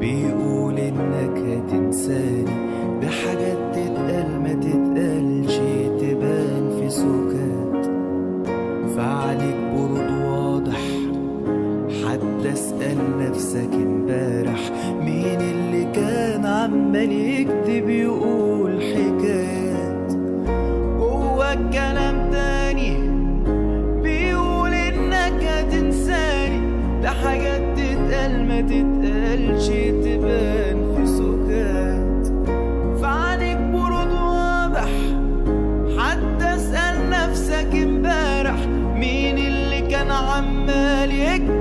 بيقول 0.00 0.78
إنك 0.78 1.38
هتنساني 1.38 2.56
بحاجات 3.02 3.58
تتقال 3.72 4.40
ما 4.42 4.52
تتقالش 4.60 5.56
تبان 6.00 6.70
في 6.80 6.90
سكات. 6.90 7.86
فعليك 8.96 9.56
برود 9.74 10.10
واضح 10.26 10.80
حتى 12.04 12.52
أسأل 12.52 12.96
نفسك 13.20 13.70
امبارح 13.74 14.70
مين 15.00 15.40
اللي 15.40 15.84
كان 15.94 16.46
عمال 16.46 17.12
يكتب 17.12 17.88
يقول 17.88 18.82
حكايات؟ 18.82 20.12
جوا 20.98 21.52
الكلام 21.52 22.05
تتقال 28.26 28.48
ما 28.48 28.60
تتقالش 28.60 29.66
تبان 30.04 30.94
في 30.96 31.06
سكات 31.06 32.26
فعنك 33.02 33.56
برود 33.56 34.12
واضح 34.12 34.88
حتى 35.98 36.54
اسأل 36.56 37.10
نفسك 37.10 37.74
امبارح 37.74 38.66
مين 38.94 39.38
اللي 39.38 39.80
كان 39.80 40.10
عمال 40.10 41.10
يكتب 41.12 41.55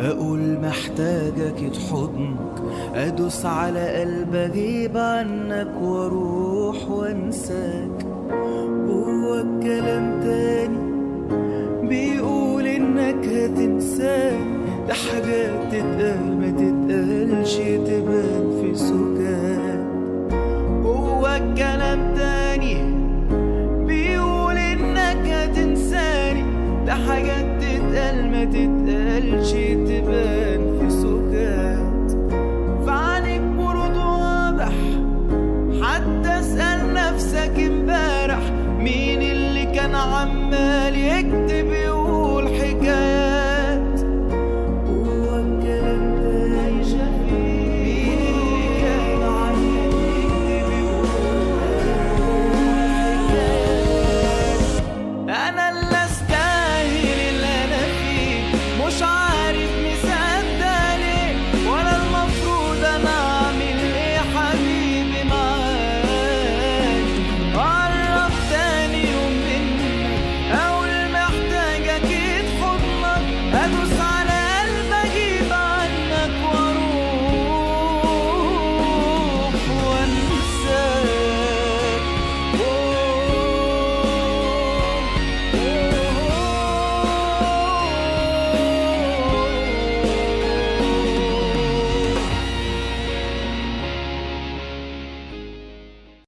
أقول 0.00 0.58
محتاجك 0.62 1.72
حضنك 1.90 2.38
أدوس 2.94 3.46
على 3.46 4.00
قلب 4.00 4.34
أجيب 4.34 4.96
عنك 4.96 5.72
وأروح 5.82 6.90
وأنساك. 6.90 8.06
جوا 8.86 9.40
الكلام 9.40 10.20
تاني 10.22 10.78
بيقول 11.88 12.66
إنك 12.66 13.26
هتنساني 13.26 14.60
ده 14.88 14.94
حاجات 14.94 15.72
تتقال 15.72 16.40
ما 16.40 16.50
تتقالش 16.50 17.56
تبان 17.56 18.60
في 18.62 18.74
سكات 18.74 19.80
جوا 20.82 21.36
الكلام 21.36 22.14
تاني 22.16 22.39
حاجات 27.08 27.46
تتقال 27.62 28.30
ما 28.30 28.44
تتقالش 28.44 29.50
تبان 29.88 30.78
في 30.80 30.90
سكات 30.90 32.10
فعليك 32.86 33.40
برود 33.40 33.96
واضح 33.96 34.72
حتى 35.82 36.38
أسأل 36.40 36.94
نفسك 36.94 37.52
امبارح 37.58 38.40
مين 38.78 39.22
اللي 39.22 39.64
كان 39.64 39.94
عمال 39.94 40.94
يكتب 40.96 41.66